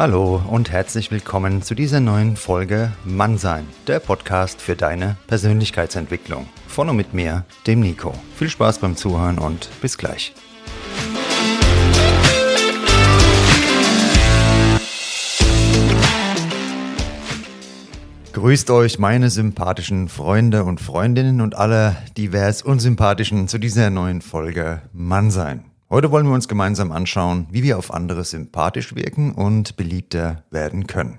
[0.00, 6.48] Hallo und herzlich willkommen zu dieser neuen Folge Mannsein, der Podcast für deine Persönlichkeitsentwicklung.
[6.66, 8.14] Von und mit mir, dem Nico.
[8.34, 10.32] Viel Spaß beim Zuhören und bis gleich.
[18.32, 24.80] Grüßt euch meine sympathischen Freunde und Freundinnen und alle divers unsympathischen zu dieser neuen Folge
[24.94, 25.69] Mannsein.
[25.92, 30.86] Heute wollen wir uns gemeinsam anschauen, wie wir auf andere sympathisch wirken und beliebter werden
[30.86, 31.18] können.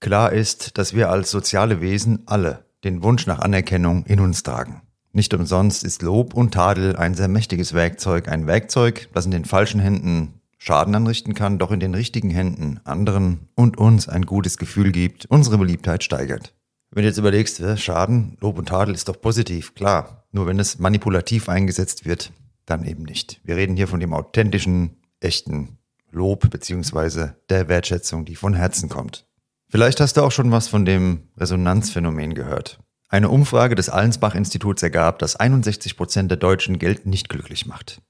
[0.00, 4.80] Klar ist, dass wir als soziale Wesen alle den Wunsch nach Anerkennung in uns tragen.
[5.12, 9.44] Nicht umsonst ist Lob und Tadel ein sehr mächtiges Werkzeug, ein Werkzeug, das in den
[9.44, 14.56] falschen Händen Schaden anrichten kann, doch in den richtigen Händen anderen und uns ein gutes
[14.56, 16.54] Gefühl gibt, unsere Beliebtheit steigert.
[16.90, 20.24] Wenn du jetzt überlegst, Schaden, Lob und Tadel ist doch positiv, klar.
[20.32, 22.32] Nur wenn es manipulativ eingesetzt wird,
[22.66, 23.40] dann eben nicht.
[23.44, 25.78] Wir reden hier von dem authentischen, echten
[26.10, 29.26] Lob beziehungsweise der Wertschätzung, die von Herzen kommt.
[29.68, 32.78] Vielleicht hast du auch schon was von dem Resonanzphänomen gehört.
[33.08, 38.02] Eine Umfrage des Allensbach-Instituts ergab, dass 61 Prozent der Deutschen Geld nicht glücklich macht.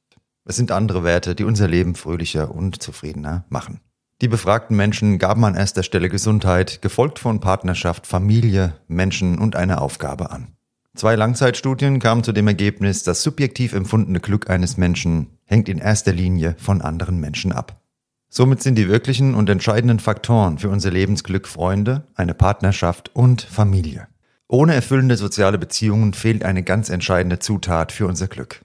[0.44, 3.80] Es sind andere Werte, die unser Leben fröhlicher und zufriedener machen.
[4.22, 9.80] Die befragten Menschen gaben an erster Stelle Gesundheit, gefolgt von Partnerschaft, Familie, Menschen und eine
[9.80, 10.55] Aufgabe an.
[10.97, 16.12] Zwei Langzeitstudien kamen zu dem Ergebnis, das subjektiv empfundene Glück eines Menschen hängt in erster
[16.12, 17.83] Linie von anderen Menschen ab.
[18.30, 24.08] Somit sind die wirklichen und entscheidenden Faktoren für unser Lebensglück Freunde, eine Partnerschaft und Familie.
[24.48, 28.64] Ohne erfüllende soziale Beziehungen fehlt eine ganz entscheidende Zutat für unser Glück.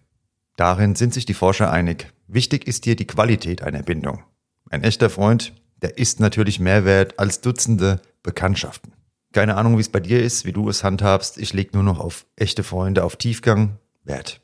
[0.56, 2.14] Darin sind sich die Forscher einig.
[2.28, 4.24] Wichtig ist hier die Qualität einer Bindung.
[4.70, 8.94] Ein echter Freund, der ist natürlich mehr wert als Dutzende Bekanntschaften.
[9.32, 11.38] Keine Ahnung, wie es bei dir ist, wie du es handhabst.
[11.38, 14.42] Ich leg nur noch auf echte Freunde, auf Tiefgang, Wert.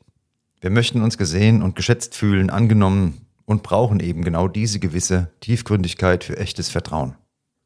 [0.60, 6.24] Wir möchten uns gesehen und geschätzt fühlen, angenommen und brauchen eben genau diese gewisse Tiefgründigkeit
[6.24, 7.16] für echtes Vertrauen.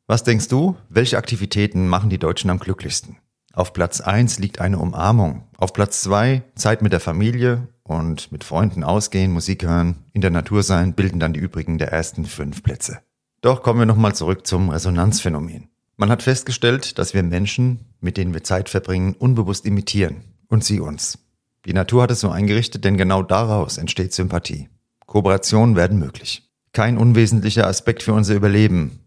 [0.06, 3.16] Was denkst du, welche Aktivitäten machen die Deutschen am glücklichsten?
[3.52, 5.44] Auf Platz eins liegt eine Umarmung.
[5.56, 10.30] Auf Platz zwei Zeit mit der Familie und mit Freunden ausgehen, Musik hören, in der
[10.30, 13.00] Natur sein, bilden dann die übrigen der ersten fünf Plätze.
[13.42, 15.71] Doch kommen wir nochmal zurück zum Resonanzphänomen.
[16.02, 20.24] Man hat festgestellt, dass wir Menschen, mit denen wir Zeit verbringen, unbewusst imitieren.
[20.48, 21.20] Und sie uns.
[21.64, 24.68] Die Natur hat es so eingerichtet, denn genau daraus entsteht Sympathie.
[25.06, 26.50] Kooperationen werden möglich.
[26.72, 28.98] Kein unwesentlicher Aspekt für unser Überleben.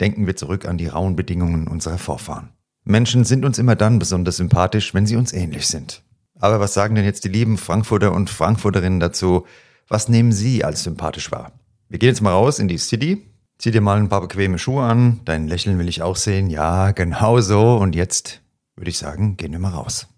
[0.00, 2.48] Denken wir zurück an die rauen Bedingungen unserer Vorfahren.
[2.82, 6.02] Menschen sind uns immer dann besonders sympathisch, wenn sie uns ähnlich sind.
[6.40, 9.46] Aber was sagen denn jetzt die lieben Frankfurter und Frankfurterinnen dazu?
[9.86, 11.52] Was nehmen sie als sympathisch wahr?
[11.88, 13.31] Wir gehen jetzt mal raus in die City,
[13.62, 16.50] Zieh dir mal ein paar bequeme Schuhe an, dein Lächeln will ich auch sehen.
[16.50, 17.76] Ja, genau so.
[17.76, 18.40] Und jetzt
[18.74, 20.08] würde ich sagen, gehen wir mal raus.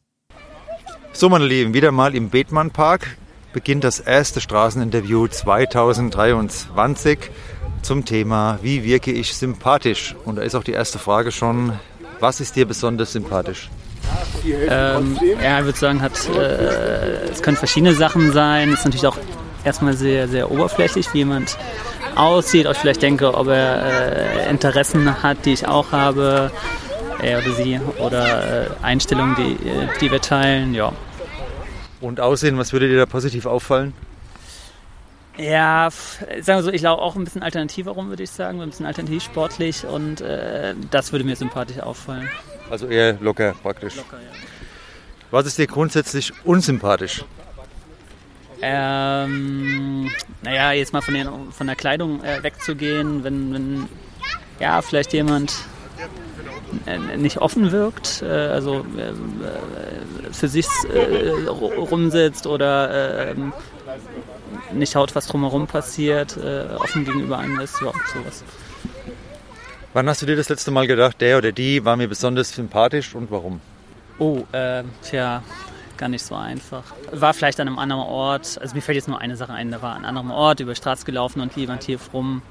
[1.12, 3.18] So, meine Lieben, wieder mal im Bethmann Park
[3.52, 7.18] beginnt das erste Straßeninterview 2023
[7.82, 10.16] zum Thema Wie wirke ich sympathisch?
[10.24, 11.74] Und da ist auch die erste Frage schon,
[12.20, 13.68] was ist dir besonders sympathisch?
[14.46, 18.70] Ähm, ja, ich würde sagen, hat, äh, es können verschiedene Sachen sein.
[18.70, 19.18] Es ist natürlich auch
[19.64, 21.58] erstmal sehr, sehr oberflächlich, wie jemand
[22.16, 26.50] aussieht, ob ich vielleicht denke, ob er äh, Interessen hat, die ich auch habe,
[27.22, 30.92] er oder sie, oder äh, Einstellungen, die, äh, die wir teilen, ja.
[32.00, 33.94] Und Aussehen, was würde dir da positiv auffallen?
[35.36, 38.70] Ja, sagen wir so, ich laufe auch ein bisschen alternativer rum, würde ich sagen, ein
[38.70, 42.28] bisschen alternativ sportlich und äh, das würde mir sympathisch auffallen.
[42.70, 43.96] Also eher locker praktisch.
[43.96, 44.38] Locker, ja.
[45.30, 47.24] Was ist dir grundsätzlich unsympathisch?
[48.66, 50.10] Ähm,
[50.42, 53.88] naja, jetzt mal von, den, von der Kleidung äh, wegzugehen, wenn, wenn
[54.58, 55.54] ja, vielleicht jemand
[56.86, 59.12] äh, nicht offen wirkt, äh, also äh,
[60.32, 63.34] für sich äh, rumsitzt oder
[64.72, 68.44] nicht schaut, was drumherum passiert, äh, offen gegenüber einem ist, ja, sowas.
[69.92, 73.14] Wann hast du dir das letzte Mal gedacht, der oder die war mir besonders sympathisch
[73.14, 73.60] und warum?
[74.18, 75.42] Oh, äh, tja,
[76.04, 76.84] gar nicht so einfach.
[77.12, 79.80] War vielleicht an einem anderen Ort, also mir fällt jetzt nur eine Sache ein, da
[79.80, 82.42] war an einem anderen Ort, über die Straße gelaufen und jemand hier rum.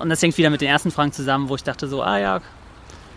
[0.00, 2.40] Und das hängt wieder mit den ersten Fragen zusammen, wo ich dachte so, ah ja,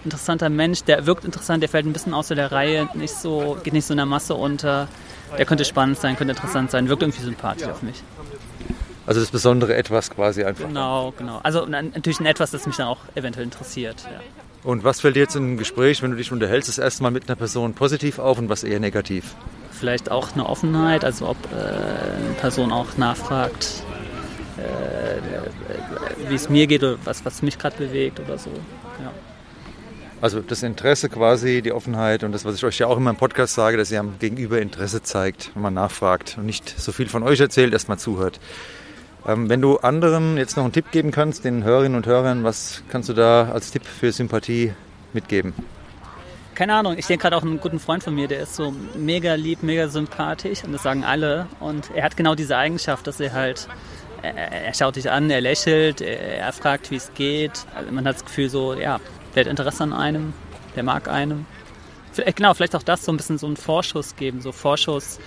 [0.04, 3.72] interessanter Mensch, der wirkt interessant, der fällt ein bisschen außer der Reihe, nicht so, geht
[3.72, 4.90] nicht so in der Masse unter.
[5.38, 8.04] Der könnte spannend sein, könnte interessant sein, wirkt irgendwie sympathisch auf mich.
[9.06, 10.68] Also das besondere Etwas quasi einfach.
[10.68, 11.40] Genau, genau.
[11.42, 14.04] Also natürlich ein Etwas, das mich dann auch eventuell interessiert.
[14.04, 14.20] Ja.
[14.64, 17.12] Und was fällt dir jetzt in einem Gespräch, wenn du dich unterhältst, das erste Mal
[17.12, 19.36] mit einer Person positiv auf und was eher negativ?
[19.80, 23.84] Vielleicht auch eine Offenheit, also ob äh, eine Person auch nachfragt,
[24.58, 28.50] äh, wie es mir geht oder was, was mich gerade bewegt oder so.
[29.02, 29.12] Ja.
[30.22, 33.16] Also das Interesse quasi, die Offenheit und das, was ich euch ja auch in meinem
[33.16, 37.08] Podcast sage, dass ihr am Gegenüber Interesse zeigt, wenn man nachfragt und nicht so viel
[37.08, 38.42] von euch erzählt, erst mal zuhört.
[39.26, 42.84] Ähm, wenn du anderen jetzt noch einen Tipp geben kannst, den Hörerinnen und Hörern, was
[42.90, 44.74] kannst du da als Tipp für Sympathie
[45.14, 45.54] mitgeben?
[46.60, 49.36] Keine Ahnung, ich denke gerade auch einen guten Freund von mir, der ist so mega
[49.36, 51.48] lieb, mega sympathisch und das sagen alle.
[51.62, 53.70] Und er hat genau diese Eigenschaft, dass er halt,
[54.24, 57.66] er, er schaut dich an, er lächelt, er, er fragt, wie es geht.
[57.74, 59.00] Also man hat das Gefühl so, ja,
[59.34, 60.34] der hat Interesse an einem,
[60.76, 61.46] der mag einem.
[62.36, 65.22] Genau, vielleicht auch das so ein bisschen so einen Vorschuss geben, so Vorschuss,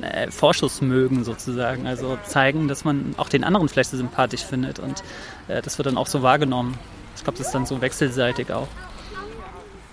[0.00, 1.86] äh, Vorschuss mögen sozusagen.
[1.86, 5.04] Also zeigen, dass man auch den anderen vielleicht so sympathisch findet und
[5.46, 6.76] äh, das wird dann auch so wahrgenommen.
[7.14, 8.66] Ich glaube, das ist dann so wechselseitig auch.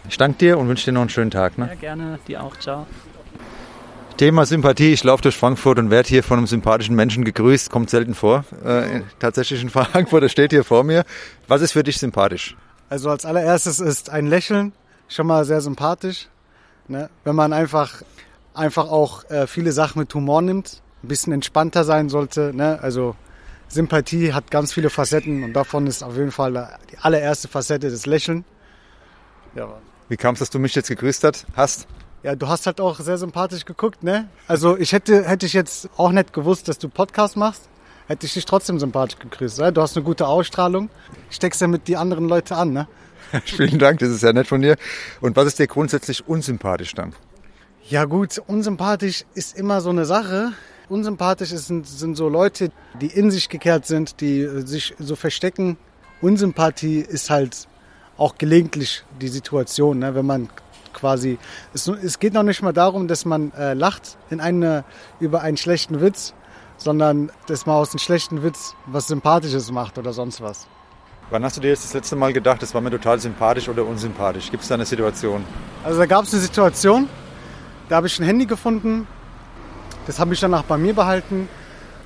[0.09, 1.59] Ich danke dir und wünsche dir noch einen schönen Tag.
[1.59, 1.67] Ne?
[1.67, 2.19] Ja, gerne.
[2.27, 2.57] Dir auch.
[2.57, 2.87] Ciao.
[4.17, 4.91] Thema Sympathie.
[4.91, 7.69] Ich laufe durch Frankfurt und werde hier von einem sympathischen Menschen gegrüßt.
[7.69, 8.43] Kommt selten vor.
[8.65, 11.05] Äh, tatsächlich in Frankfurt, der steht hier vor mir.
[11.47, 12.57] Was ist für dich sympathisch?
[12.89, 14.73] Also als allererstes ist ein Lächeln
[15.07, 16.27] schon mal sehr sympathisch.
[16.87, 17.11] Ne?
[17.23, 18.01] Wenn man einfach,
[18.55, 22.51] einfach auch äh, viele Sachen mit Humor nimmt, ein bisschen entspannter sein sollte.
[22.51, 22.79] Ne?
[22.81, 23.15] Also
[23.67, 28.07] Sympathie hat ganz viele Facetten und davon ist auf jeden Fall die allererste Facette das
[28.07, 28.43] Lächeln.
[29.55, 29.69] Ja,
[30.09, 31.23] Wie kam es, dass du mich jetzt gegrüßt
[31.55, 31.87] hast?
[32.23, 34.27] Ja, du hast halt auch sehr sympathisch geguckt, ne?
[34.47, 37.69] Also ich hätte, hätte ich jetzt auch nicht gewusst, dass du Podcast machst,
[38.07, 39.59] hätte ich dich trotzdem sympathisch gegrüßt.
[39.59, 39.71] Ne?
[39.71, 40.89] Du hast eine gute Ausstrahlung,
[41.29, 42.87] steckst ja mit die anderen Leute an, ne?
[43.45, 44.77] Vielen Dank, das ist ja nett von dir.
[45.21, 47.13] Und was ist dir grundsätzlich unsympathisch dann?
[47.87, 50.53] Ja gut, unsympathisch ist immer so eine Sache.
[50.89, 55.77] Unsympathisch sind, sind so Leute, die in sich gekehrt sind, die sich so verstecken.
[56.19, 57.67] Unsympathie ist halt
[58.19, 60.13] auch gelegentlich die Situation, ne?
[60.13, 60.49] wenn man
[60.93, 61.37] quasi,
[61.73, 64.83] es, es, geht noch nicht mal darum, dass man äh, lacht in eine,
[65.19, 66.33] über einen schlechten Witz,
[66.77, 70.67] sondern dass man aus einem schlechten Witz was Sympathisches macht oder sonst was.
[71.29, 73.85] Wann hast du dir jetzt das letzte Mal gedacht, das war mir total sympathisch oder
[73.85, 74.49] unsympathisch?
[74.49, 75.43] Gibt es da eine Situation?
[75.83, 77.07] Also da gab es eine Situation,
[77.87, 79.07] da habe ich ein Handy gefunden,
[80.07, 81.47] das habe ich danach bei mir behalten,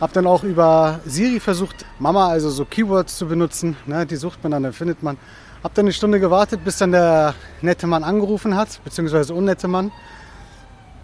[0.01, 4.43] habe dann auch über Siri versucht, Mama, also so Keywords zu benutzen, ne, die sucht
[4.43, 5.17] man dann, dann findet man.
[5.63, 9.91] Habe dann eine Stunde gewartet, bis dann der nette Mann angerufen hat, beziehungsweise unnette Mann.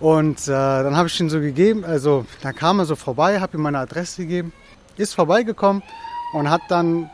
[0.02, 3.58] Und äh, dann habe ich ihn so gegeben, also da kam er so vorbei, habe
[3.58, 4.54] ihm meine Adresse gegeben,
[4.98, 5.82] ist vorbeigekommen
[6.34, 7.10] und hat dann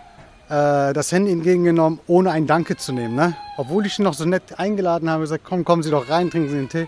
[0.50, 3.16] äh, das Handy entgegengenommen, ohne ein Danke zu nehmen.
[3.16, 3.36] Ne?
[3.58, 6.50] Obwohl ich ihn noch so nett eingeladen habe, gesagt, komm, kommen Sie doch rein, trinken
[6.50, 6.88] Sie den Tee.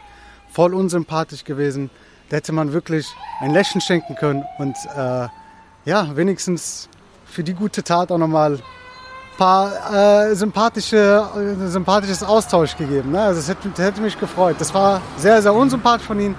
[0.52, 1.90] Voll unsympathisch gewesen.
[2.30, 3.08] Da hätte man wirklich
[3.42, 5.28] ein Lächeln schenken können und äh,
[5.86, 6.90] ja, wenigstens
[7.26, 8.60] für die gute Tat auch nochmal
[9.38, 13.12] paar äh, sympathische, äh, sympathisches Austausch gegeben.
[13.12, 13.22] Ne?
[13.22, 14.58] Also das hätte, das hätte mich gefreut.
[14.60, 16.36] Das war sehr, sehr unsympathisch von Ihnen.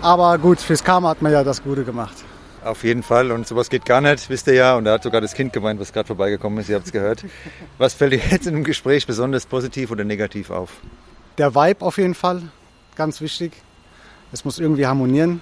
[0.00, 2.14] Aber gut, fürs Karma hat man ja das Gute gemacht.
[2.62, 3.30] Auf jeden Fall.
[3.32, 4.76] Und sowas geht gar nicht, wisst ihr ja.
[4.76, 6.68] Und da hat sogar das Kind gemeint, was gerade vorbeigekommen ist.
[6.68, 7.24] Ihr habt es gehört.
[7.78, 10.70] Was fällt dir jetzt in dem Gespräch besonders positiv oder negativ auf?
[11.38, 12.42] Der Vibe auf jeden Fall.
[12.96, 13.52] Ganz wichtig.
[14.32, 15.40] Es muss irgendwie harmonieren.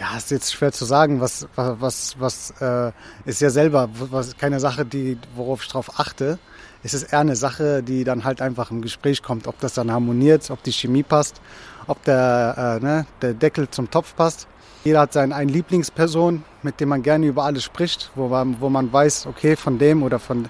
[0.00, 1.20] Ja, ist jetzt schwer zu sagen.
[1.20, 2.92] Was, was, was äh,
[3.24, 6.38] ist ja selber was, keine Sache, die, worauf ich drauf achte.
[6.84, 9.48] Es ist eher eine Sache, die dann halt einfach im Gespräch kommt.
[9.48, 11.40] Ob das dann harmoniert, ob die Chemie passt,
[11.88, 14.46] ob der, äh, ne, der Deckel zum Topf passt.
[14.84, 18.68] Jeder hat seine eine Lieblingsperson, mit dem man gerne über alles spricht, wo man, wo
[18.68, 20.48] man weiß, okay, von dem oder von,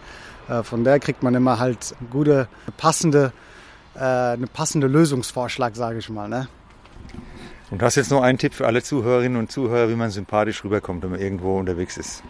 [0.49, 3.33] äh, von der kriegt man immer halt gute, passende,
[3.95, 6.29] äh, eine passende Lösungsvorschlag, sage ich mal.
[6.29, 6.49] Ne?
[7.71, 11.03] Und hast jetzt noch einen Tipp für alle Zuhörerinnen und Zuhörer, wie man sympathisch rüberkommt,
[11.03, 12.23] wenn man irgendwo unterwegs ist?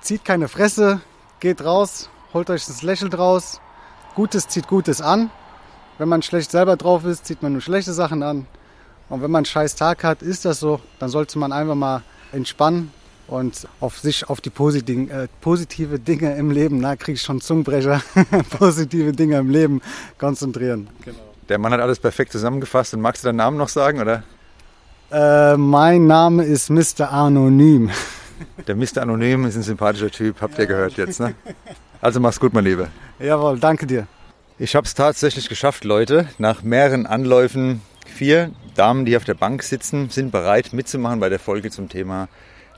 [0.00, 1.00] Zieht keine Fresse,
[1.38, 3.60] geht raus, holt euch das Lächeln raus.
[4.14, 5.30] Gutes zieht Gutes an.
[5.98, 8.46] Wenn man schlecht selber drauf ist, zieht man nur schlechte Sachen an.
[9.08, 12.02] Und wenn man einen scheiß Tag hat, ist das so, dann sollte man einfach mal
[12.32, 12.90] entspannen
[13.28, 17.40] und auf sich, auf die positiven, äh, positive Dinge im Leben, na, kriege ich schon
[17.40, 18.02] Zungenbrecher,
[18.58, 19.80] positive Dinge im Leben
[20.18, 20.88] konzentrieren.
[21.04, 21.18] Genau.
[21.48, 22.94] Der Mann hat alles perfekt zusammengefasst.
[22.94, 24.22] Und magst du deinen Namen noch sagen, oder?
[25.12, 27.12] Äh, mein Name ist Mr.
[27.12, 27.90] Anonym.
[28.66, 29.02] Der Mr.
[29.02, 31.34] Anonym ist ein sympathischer Typ, habt ihr gehört jetzt, ne?
[32.00, 32.88] Also mach's gut, mein Lieber.
[33.20, 34.06] Jawohl, danke dir.
[34.58, 36.28] Ich habe es tatsächlich geschafft, Leute.
[36.38, 41.38] Nach mehreren Anläufen Vier Damen, die auf der Bank sitzen, sind bereit mitzumachen bei der
[41.38, 42.28] Folge zum Thema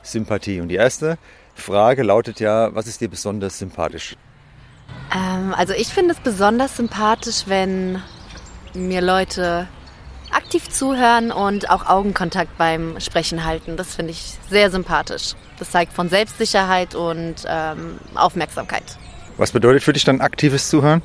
[0.03, 0.61] Sympathie.
[0.61, 1.19] Und die erste
[1.55, 4.17] Frage lautet ja, was ist dir besonders sympathisch?
[5.14, 8.03] Ähm, also ich finde es besonders sympathisch, wenn
[8.75, 9.69] mir Leute
[10.35, 13.76] aktiv zuhören und auch Augenkontakt beim Sprechen halten.
[13.76, 15.35] Das finde ich sehr sympathisch.
[15.59, 18.85] Das zeigt von Selbstsicherheit und ähm, Aufmerksamkeit.
[19.37, 21.03] Was bedeutet für dich dann aktives Zuhören?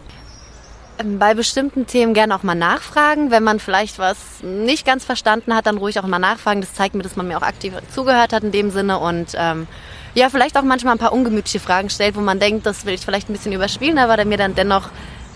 [1.03, 3.31] bei bestimmten Themen gerne auch mal nachfragen.
[3.31, 6.61] Wenn man vielleicht was nicht ganz verstanden hat, dann ruhig auch mal nachfragen.
[6.61, 9.67] Das zeigt mir, dass man mir auch aktiv zugehört hat in dem Sinne und ähm,
[10.13, 13.01] ja, vielleicht auch manchmal ein paar ungemütliche Fragen stellt, wo man denkt, das will ich
[13.01, 14.89] vielleicht ein bisschen überspielen, aber der mir dann dennoch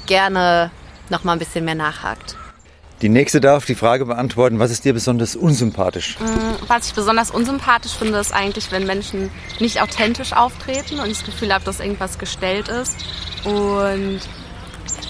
[0.06, 0.72] gerne
[1.10, 2.36] noch mal ein bisschen mehr nachhakt.
[3.04, 6.18] Die nächste darf die Frage beantworten, was ist dir besonders unsympathisch?
[6.22, 9.30] Mm, was ich besonders unsympathisch finde, ist eigentlich, wenn Menschen
[9.60, 12.96] nicht authentisch auftreten und ich das Gefühl habe, dass irgendwas gestellt ist.
[13.44, 14.22] Und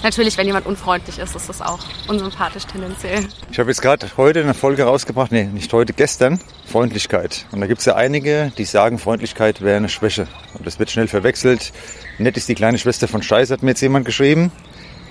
[0.02, 3.28] natürlich, wenn jemand unfreundlich ist, ist das auch unsympathisch tendenziell.
[3.52, 7.46] Ich habe jetzt gerade heute eine Folge rausgebracht, nee, nicht heute, gestern, Freundlichkeit.
[7.52, 10.26] Und da gibt es ja einige, die sagen, Freundlichkeit wäre eine Schwäche.
[10.54, 11.72] Und das wird schnell verwechselt.
[12.18, 14.50] Nett ist die kleine Schwester von Scheiß, hat mir jetzt jemand geschrieben.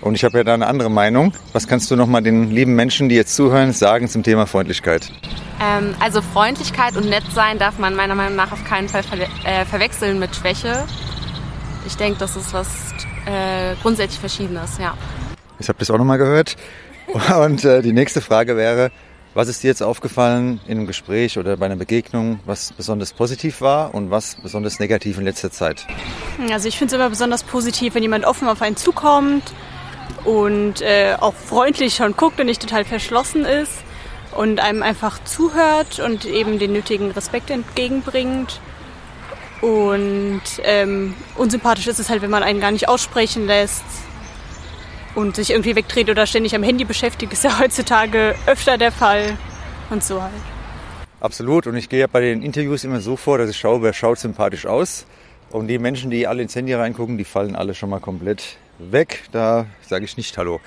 [0.04, 1.34] Und ich habe ja da eine andere Meinung.
[1.54, 5.10] Was kannst du noch mal den lieben Menschen, die jetzt zuhören, sagen zum Thema Freundlichkeit?
[5.62, 9.18] Ähm, also Freundlichkeit und nett sein darf man meiner Meinung nach auf keinen Fall ver
[9.46, 10.86] äh, verwechseln mit Schwäche.
[11.88, 12.68] Ich denke, das ist was
[13.26, 14.98] äh, grundsätzlich Verschiedenes, ja.
[15.60, 16.58] Ich habe das auch noch mal gehört.
[17.42, 18.92] Und äh, die nächste Frage wäre,
[19.34, 23.62] was ist dir jetzt aufgefallen in einem Gespräch oder bei einer Begegnung, was besonders positiv
[23.62, 25.88] war und was besonders negativ in letzter Zeit?
[26.52, 29.44] Also ich finde es immer besonders positiv, wenn jemand offen auf einen zukommt,
[30.26, 33.84] und äh, auch freundlich schon guckt und nicht total verschlossen ist
[34.36, 38.60] und einem einfach zuhört und eben den nötigen Respekt entgegenbringt.
[39.62, 43.86] Und ähm, unsympathisch ist es halt, wenn man einen gar nicht aussprechen lässt
[45.16, 49.38] und sich irgendwie wegdreht oder ständig am Handy beschäftigt, ist ja heutzutage öfter der Fall
[49.90, 50.34] und so halt.
[51.20, 51.68] Absolut.
[51.68, 54.20] Und ich gehe ja bei den Interviews immer so vor, dass ich schaue, wer schaut
[54.20, 55.06] sympathisch aus.
[55.52, 59.24] Und die Menschen, die alle ins Handy reingucken, die fallen alle schon mal komplett weg.
[59.32, 60.60] Da sage ich nicht Hallo.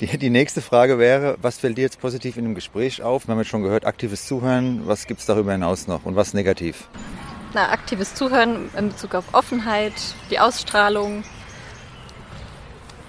[0.00, 3.26] Die, die nächste Frage wäre, was fällt dir jetzt positiv in dem Gespräch auf?
[3.26, 4.82] Wir haben jetzt schon gehört, aktives Zuhören.
[4.86, 6.88] Was gibt es darüber hinaus noch und was negativ?
[7.52, 9.94] Na, aktives Zuhören in Bezug auf Offenheit,
[10.30, 11.24] die Ausstrahlung.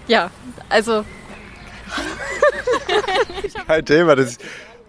[0.07, 0.31] Ja,
[0.69, 1.05] also.
[3.67, 4.15] kein Thema.
[4.15, 4.41] Das ist.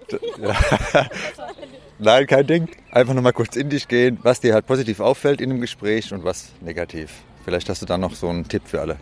[1.99, 2.69] Nein, kein Ding.
[2.91, 6.25] Einfach nochmal kurz in dich gehen, was dir halt positiv auffällt in dem Gespräch und
[6.25, 7.11] was negativ.
[7.51, 8.97] Vielleicht hast du da noch so einen Tipp für alle.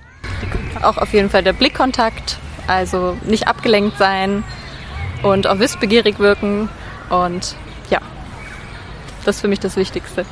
[0.80, 4.42] Auch auf jeden Fall der Blickkontakt, also nicht abgelenkt sein
[5.22, 6.70] und auch wissbegierig wirken
[7.10, 7.56] und
[7.90, 8.00] ja,
[9.26, 10.24] das ist für mich das Wichtigste.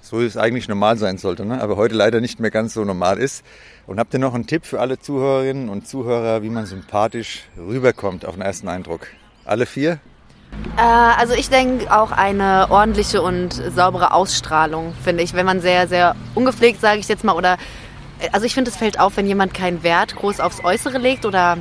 [0.00, 1.62] So wie es eigentlich normal sein sollte, ne?
[1.62, 3.44] aber heute leider nicht mehr ganz so normal ist.
[3.86, 8.26] Und habt ihr noch einen Tipp für alle Zuhörerinnen und Zuhörer, wie man sympathisch rüberkommt
[8.26, 9.06] auf den ersten Eindruck?
[9.44, 10.00] Alle vier?
[10.76, 15.34] Äh, also ich denke auch eine ordentliche und saubere Ausstrahlung, finde ich.
[15.34, 17.56] Wenn man sehr, sehr ungepflegt, sage ich jetzt mal, oder
[18.32, 21.58] also ich finde, es fällt auf, wenn jemand keinen Wert groß aufs Äußere legt oder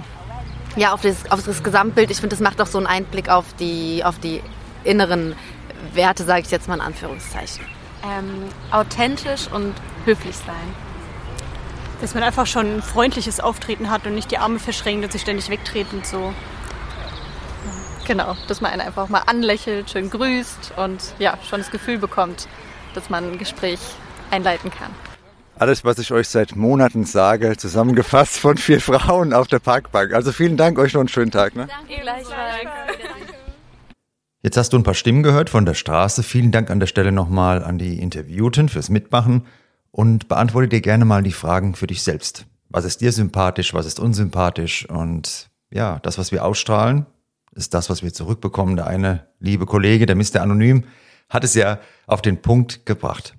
[0.76, 2.12] ja, auf das, auf das Gesamtbild.
[2.12, 4.42] Ich finde, das macht auch so einen Einblick auf die, auf die
[4.84, 5.36] inneren
[5.94, 7.66] Werte, sage ich jetzt mal in Anführungszeichen.
[8.04, 9.74] Ähm, authentisch und
[10.06, 10.56] höflich sein.
[12.02, 15.22] Dass man einfach schon ein freundliches Auftreten hat und nicht die Arme verschränkt und sich
[15.22, 16.34] ständig wegdreht und so.
[18.10, 22.48] Genau, dass man einen einfach mal anlächelt, schön grüßt und ja, schon das Gefühl bekommt,
[22.96, 23.80] dass man ein Gespräch
[24.32, 24.90] einleiten kann.
[25.60, 30.16] Alles, was ich euch seit Monaten sage, zusammengefasst von vier Frauen auf der Parkbank.
[30.16, 31.56] Also vielen Dank, euch noch einen schönen Tag.
[31.56, 31.68] Ne?
[31.68, 32.68] Danke gleichfalls.
[34.42, 36.24] Jetzt hast du ein paar Stimmen gehört von der Straße.
[36.24, 39.46] Vielen Dank an der Stelle nochmal an die Interviewten fürs Mitmachen
[39.92, 42.48] und beantworte dir gerne mal die Fragen für dich selbst.
[42.70, 47.06] Was ist dir sympathisch, was ist unsympathisch und ja, das, was wir ausstrahlen,
[47.60, 48.76] ist das, was wir zurückbekommen.
[48.76, 50.42] Der eine liebe Kollege, der Mr.
[50.42, 50.86] Anonym,
[51.30, 53.36] hat es ja auf den Punkt gebracht.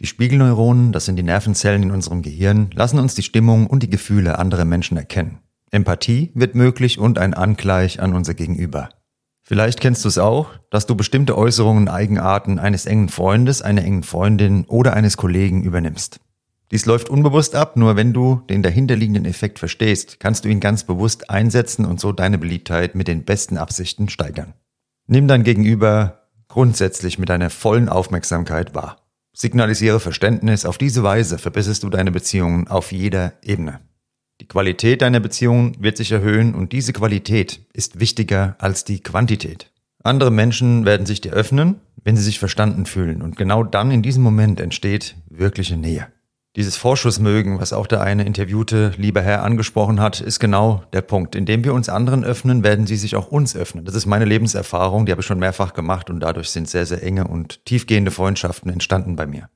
[0.00, 3.90] Die Spiegelneuronen, das sind die Nervenzellen in unserem Gehirn, lassen uns die Stimmung und die
[3.90, 5.38] Gefühle anderer Menschen erkennen.
[5.70, 8.90] Empathie wird möglich und ein Angleich an unser Gegenüber.
[9.42, 14.02] Vielleicht kennst du es auch, dass du bestimmte Äußerungen, Eigenarten eines engen Freundes, einer engen
[14.02, 16.20] Freundin oder eines Kollegen übernimmst.
[16.74, 20.82] Dies läuft unbewusst ab, nur wenn du den dahinterliegenden Effekt verstehst, kannst du ihn ganz
[20.82, 24.54] bewusst einsetzen und so deine Beliebtheit mit den besten Absichten steigern.
[25.06, 28.96] Nimm dein Gegenüber grundsätzlich mit deiner vollen Aufmerksamkeit wahr.
[29.32, 30.64] Signalisiere Verständnis.
[30.66, 33.78] Auf diese Weise verbesserst du deine Beziehungen auf jeder Ebene.
[34.40, 39.70] Die Qualität deiner Beziehungen wird sich erhöhen und diese Qualität ist wichtiger als die Quantität.
[40.02, 44.02] Andere Menschen werden sich dir öffnen, wenn sie sich verstanden fühlen und genau dann in
[44.02, 46.08] diesem Moment entsteht wirkliche Nähe.
[46.56, 51.34] Dieses Vorschussmögen, was auch der eine Interviewte lieber Herr angesprochen hat, ist genau der Punkt.
[51.34, 53.84] Indem wir uns anderen öffnen, werden sie sich auch uns öffnen.
[53.84, 57.02] Das ist meine Lebenserfahrung, die habe ich schon mehrfach gemacht und dadurch sind sehr, sehr
[57.02, 59.48] enge und tiefgehende Freundschaften entstanden bei mir.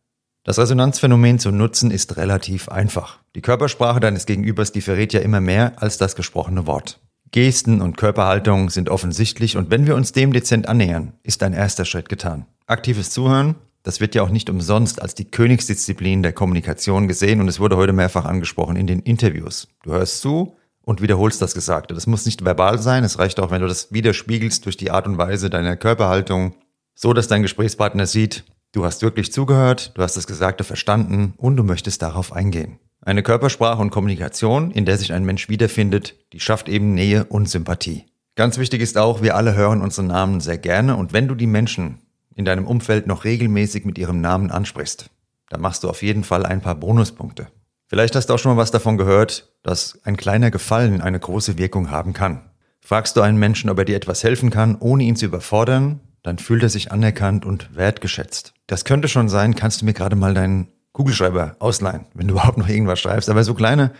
[0.43, 3.21] Das Resonanzphänomen zu nutzen ist relativ einfach.
[3.37, 6.99] Die Körpersprache deines Gegenübers, die verrät ja immer mehr als das gesprochene Wort.
[7.31, 11.85] Gesten und Körperhaltung sind offensichtlich und wenn wir uns dem dezent annähern, ist ein erster
[11.85, 12.47] Schritt getan.
[12.67, 13.55] Aktives Zuhören,
[13.89, 17.79] das wird ja auch nicht umsonst als die Königsdisziplin der Kommunikation gesehen und es wurde
[17.79, 19.67] heute mehrfach angesprochen in den Interviews.
[19.83, 21.95] Du hörst zu und wiederholst das Gesagte.
[21.95, 25.07] Das muss nicht verbal sein, es reicht auch, wenn du das widerspiegelst durch die Art
[25.07, 26.55] und Weise deiner Körperhaltung,
[26.95, 31.57] so dass dein Gesprächspartner sieht, du hast wirklich zugehört, du hast das Gesagte verstanden und
[31.57, 32.79] du möchtest darauf eingehen.
[33.01, 37.49] Eine Körpersprache und Kommunikation, in der sich ein Mensch wiederfindet, die schafft eben Nähe und
[37.49, 38.05] Sympathie.
[38.35, 41.47] Ganz wichtig ist auch, wir alle hören unseren Namen sehr gerne und wenn du die
[41.47, 42.03] Menschen
[42.39, 45.11] in deinem Umfeld noch regelmäßig mit ihrem Namen ansprichst,
[45.49, 47.49] dann machst du auf jeden Fall ein paar Bonuspunkte.
[47.89, 51.59] Vielleicht hast du auch schon mal was davon gehört, dass ein kleiner Gefallen eine große
[51.59, 52.43] Wirkung haben kann.
[52.81, 56.39] Fragst du einen Menschen, ob er dir etwas helfen kann, ohne ihn zu überfordern, dann
[56.39, 58.55] fühlt er sich anerkannt und wertgeschätzt.
[58.69, 62.59] Das könnte schon sein, kannst du mir gerade mal deinen Kugelschreiber ausleihen, wenn du überhaupt
[62.59, 63.29] noch irgendwas schreibst.
[63.31, 63.93] Aber so kleine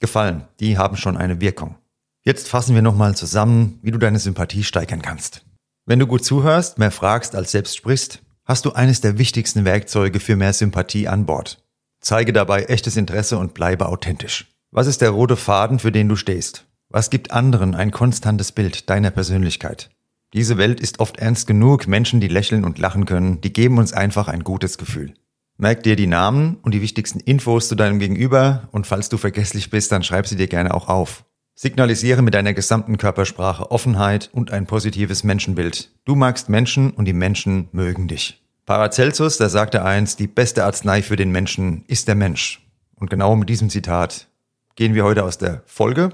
[0.00, 1.76] Gefallen, die haben schon eine Wirkung.
[2.22, 5.46] Jetzt fassen wir nochmal zusammen, wie du deine Sympathie steigern kannst.
[5.88, 10.18] Wenn du gut zuhörst, mehr fragst als selbst sprichst, hast du eines der wichtigsten Werkzeuge
[10.18, 11.62] für mehr Sympathie an Bord.
[12.00, 14.48] Zeige dabei echtes Interesse und bleibe authentisch.
[14.72, 16.66] Was ist der rote Faden, für den du stehst?
[16.88, 19.90] Was gibt anderen ein konstantes Bild deiner Persönlichkeit?
[20.32, 23.92] Diese Welt ist oft ernst genug, Menschen, die lächeln und lachen können, die geben uns
[23.92, 25.14] einfach ein gutes Gefühl.
[25.56, 29.70] Merk dir die Namen und die wichtigsten Infos zu deinem Gegenüber und falls du vergesslich
[29.70, 31.24] bist, dann schreib sie dir gerne auch auf.
[31.58, 35.90] Signalisiere mit deiner gesamten Körpersprache Offenheit und ein positives Menschenbild.
[36.04, 38.42] Du magst Menschen und die Menschen mögen dich.
[38.66, 42.62] Paracelsus, der sagte einst, die beste Arznei für den Menschen ist der Mensch.
[42.94, 44.28] Und genau mit diesem Zitat
[44.74, 46.10] gehen wir heute aus der Folge.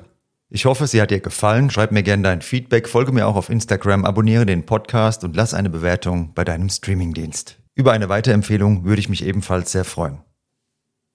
[0.48, 1.70] Ich hoffe, sie hat dir gefallen.
[1.70, 5.54] Schreib mir gerne dein Feedback, folge mir auch auf Instagram, abonniere den Podcast und lass
[5.54, 7.58] eine Bewertung bei deinem Streamingdienst.
[7.74, 10.20] Über eine Weiterempfehlung würde ich mich ebenfalls sehr freuen.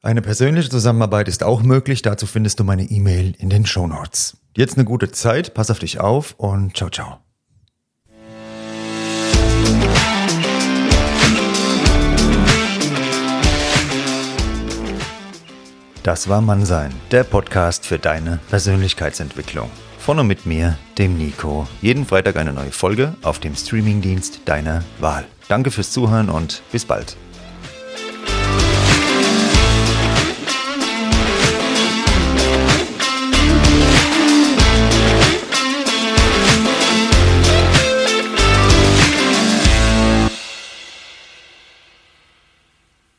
[0.01, 4.37] Eine persönliche Zusammenarbeit ist auch möglich, dazu findest du meine E-Mail in den Show Notes.
[4.55, 7.17] Jetzt eine gute Zeit, pass auf dich auf und ciao ciao.
[16.03, 19.69] Das war Mannsein, der Podcast für deine Persönlichkeitsentwicklung.
[19.97, 21.67] Von und mit mir, dem Nico.
[21.81, 25.25] Jeden Freitag eine neue Folge auf dem Streamingdienst deiner Wahl.
[25.49, 27.17] Danke fürs Zuhören und bis bald.